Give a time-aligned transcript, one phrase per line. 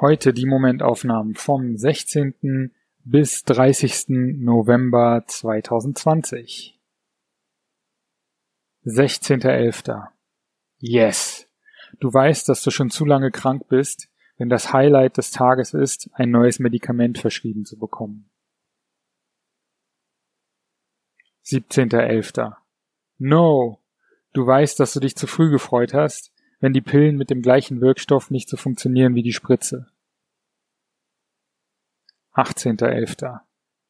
[0.00, 2.72] Heute die Momentaufnahmen vom 16.
[3.04, 4.38] bis 30.
[4.38, 6.75] November 2020.
[8.86, 10.06] 16.11.
[10.78, 11.48] Yes.
[11.98, 14.08] Du weißt, dass du schon zu lange krank bist,
[14.38, 18.30] wenn das Highlight des Tages ist, ein neues Medikament verschrieben zu bekommen.
[21.46, 22.54] 17.11.
[23.18, 23.82] No.
[24.32, 27.80] Du weißt, dass du dich zu früh gefreut hast, wenn die Pillen mit dem gleichen
[27.80, 29.88] Wirkstoff nicht so funktionieren wie die Spritze.
[32.34, 33.40] 18.11.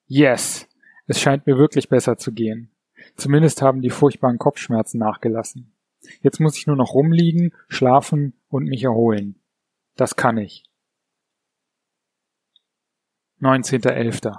[0.07, 0.69] Yes.
[1.07, 2.71] Es scheint mir wirklich besser zu gehen.
[3.15, 5.73] Zumindest haben die furchtbaren Kopfschmerzen nachgelassen.
[6.21, 9.41] Jetzt muss ich nur noch rumliegen, schlafen und mich erholen.
[9.97, 10.65] Das kann ich.
[13.41, 14.37] 19.11.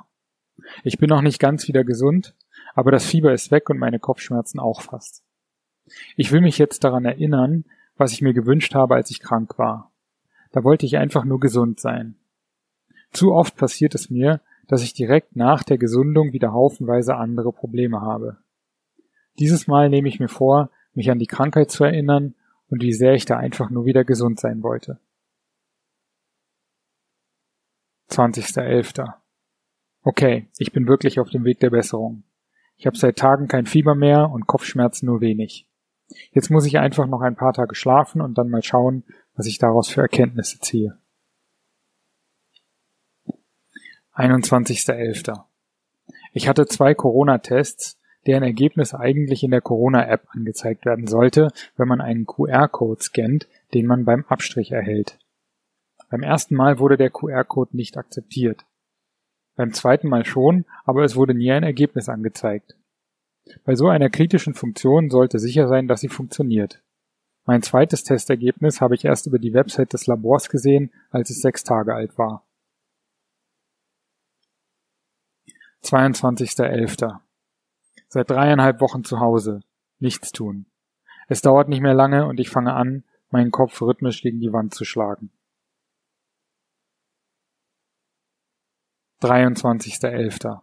[0.83, 2.35] Ich bin noch nicht ganz wieder gesund,
[2.73, 5.23] aber das Fieber ist weg und meine Kopfschmerzen auch fast.
[6.15, 7.65] Ich will mich jetzt daran erinnern,
[7.95, 9.91] was ich mir gewünscht habe, als ich krank war.
[10.51, 12.15] Da wollte ich einfach nur gesund sein.
[13.11, 18.01] Zu oft passiert es mir, dass ich direkt nach der Gesundung wieder haufenweise andere Probleme
[18.01, 18.37] habe.
[19.39, 22.35] Dieses Mal nehme ich mir vor, mich an die Krankheit zu erinnern
[22.69, 24.99] und wie sehr ich da einfach nur wieder gesund sein wollte.
[28.09, 29.13] 20.11.
[30.01, 32.23] Okay, ich bin wirklich auf dem Weg der Besserung.
[32.77, 35.67] Ich habe seit Tagen kein Fieber mehr und Kopfschmerzen nur wenig.
[36.31, 39.03] Jetzt muss ich einfach noch ein paar Tage schlafen und dann mal schauen,
[39.35, 40.97] was ich daraus für Erkenntnisse ziehe.
[44.13, 45.43] 21.11.
[46.31, 52.01] Ich hatte zwei Corona-Tests deren Ergebnis eigentlich in der Corona-App angezeigt werden sollte, wenn man
[52.01, 55.17] einen QR-Code scannt, den man beim Abstrich erhält.
[56.09, 58.65] Beim ersten Mal wurde der QR-Code nicht akzeptiert.
[59.55, 62.77] Beim zweiten Mal schon, aber es wurde nie ein Ergebnis angezeigt.
[63.63, 66.83] Bei so einer kritischen Funktion sollte sicher sein, dass sie funktioniert.
[67.45, 71.63] Mein zweites Testergebnis habe ich erst über die Website des Labors gesehen, als es sechs
[71.63, 72.45] Tage alt war.
[75.81, 77.19] 22.11.
[78.07, 79.61] Seit dreieinhalb Wochen zu Hause.
[79.99, 80.65] Nichts tun.
[81.27, 84.73] Es dauert nicht mehr lange und ich fange an, meinen Kopf rhythmisch gegen die Wand
[84.73, 85.31] zu schlagen.
[89.21, 90.61] 23.11.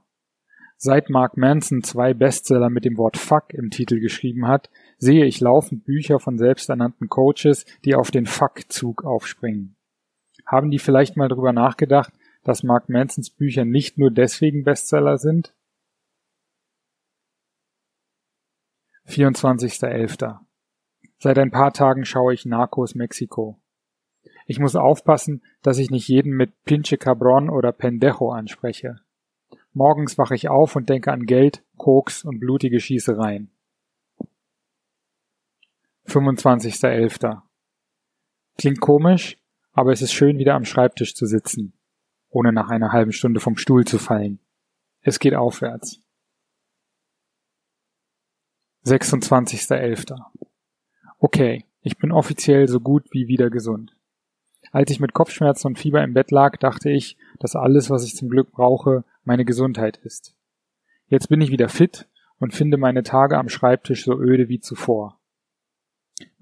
[0.76, 5.40] Seit Mark Manson zwei Bestseller mit dem Wort Fuck im Titel geschrieben hat, sehe ich
[5.40, 9.76] laufend Bücher von selbsternannten Coaches, die auf den Fuck-Zug aufspringen.
[10.46, 12.12] Haben die vielleicht mal drüber nachgedacht,
[12.42, 15.54] dass Mark Mansons Bücher nicht nur deswegen Bestseller sind?
[19.08, 20.38] 24.11.
[21.18, 23.58] Seit ein paar Tagen schaue ich Narcos Mexiko.
[24.46, 28.96] Ich muss aufpassen, dass ich nicht jeden mit Pinche Cabron oder Pendejo anspreche.
[29.72, 33.50] Morgens wache ich auf und denke an Geld, Koks und blutige Schießereien.
[36.06, 37.40] 25.11.
[38.58, 39.38] Klingt komisch,
[39.72, 41.72] aber es ist schön, wieder am Schreibtisch zu sitzen,
[42.28, 44.38] ohne nach einer halben Stunde vom Stuhl zu fallen.
[45.00, 46.03] Es geht aufwärts.
[48.86, 50.20] 26.11.
[51.18, 53.96] Okay, ich bin offiziell so gut wie wieder gesund.
[54.72, 58.14] Als ich mit Kopfschmerzen und Fieber im Bett lag, dachte ich, dass alles, was ich
[58.14, 60.34] zum Glück brauche, meine Gesundheit ist.
[61.06, 62.08] Jetzt bin ich wieder fit
[62.38, 65.18] und finde meine Tage am Schreibtisch so öde wie zuvor.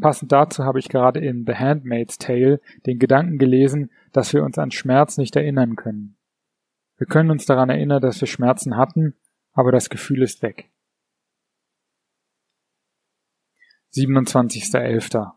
[0.00, 4.58] Passend dazu habe ich gerade in The Handmaid's Tale den Gedanken gelesen, dass wir uns
[4.58, 6.16] an Schmerz nicht erinnern können.
[6.98, 9.14] Wir können uns daran erinnern, dass wir Schmerzen hatten,
[9.52, 10.71] aber das Gefühl ist weg.
[13.94, 15.32] 27.11.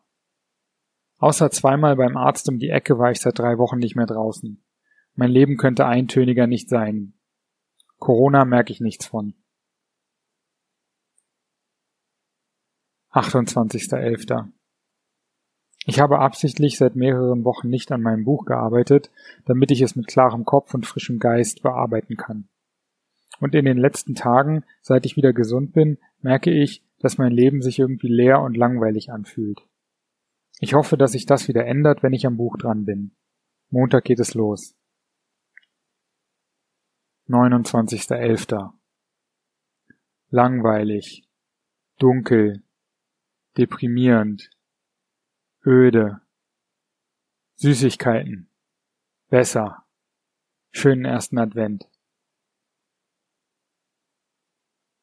[1.17, 4.63] Außer zweimal beim Arzt um die Ecke war ich seit drei Wochen nicht mehr draußen.
[5.13, 7.13] Mein Leben könnte eintöniger nicht sein.
[7.99, 9.33] Corona merke ich nichts von.
[13.11, 14.51] 28.11.
[15.85, 19.11] Ich habe absichtlich seit mehreren Wochen nicht an meinem Buch gearbeitet,
[19.45, 22.49] damit ich es mit klarem Kopf und frischem Geist bearbeiten kann.
[23.39, 27.61] Und in den letzten Tagen, seit ich wieder gesund bin, merke ich, dass mein Leben
[27.61, 29.61] sich irgendwie leer und langweilig anfühlt.
[30.59, 33.15] Ich hoffe, dass sich das wieder ändert, wenn ich am Buch dran bin.
[33.69, 34.75] Montag geht es los.
[37.27, 38.73] 29.11.
[40.31, 41.29] Langweilig,
[41.99, 42.63] dunkel,
[43.55, 44.49] deprimierend,
[45.63, 46.21] öde,
[47.57, 48.49] Süßigkeiten,
[49.29, 49.85] besser,
[50.71, 51.87] schönen ersten Advent.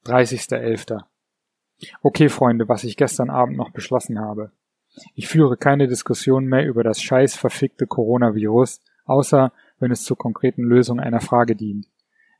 [0.05, 1.12] 30.11.
[2.03, 4.53] Okay, Freunde, was ich gestern Abend noch beschlossen habe.
[5.15, 10.63] Ich führe keine Diskussion mehr über das scheiß verfickte Coronavirus, außer wenn es zur konkreten
[10.63, 11.87] Lösung einer Frage dient.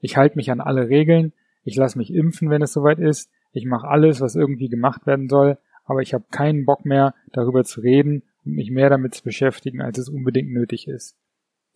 [0.01, 1.33] Ich halte mich an alle Regeln,
[1.65, 5.29] ich lasse mich impfen, wenn es soweit ist, ich mache alles, was irgendwie gemacht werden
[5.29, 9.23] soll, aber ich habe keinen Bock mehr, darüber zu reden und mich mehr damit zu
[9.23, 11.17] beschäftigen, als es unbedingt nötig ist.